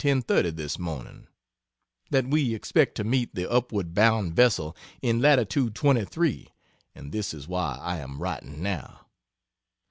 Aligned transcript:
30 0.03 0.49
this 0.49 0.79
morning 0.79 1.27
that 2.09 2.25
we 2.27 2.55
expect 2.55 2.95
to 2.95 3.03
meet 3.03 3.35
the 3.35 3.47
upward 3.47 3.93
bound 3.93 4.35
vessel 4.35 4.75
in 5.03 5.21
Latitude 5.21 5.75
23, 5.75 6.47
and 6.95 7.11
this 7.11 7.35
is 7.35 7.47
why 7.47 7.77
I 7.79 7.97
am 7.99 8.19
writing 8.19 8.63
now. 8.63 9.05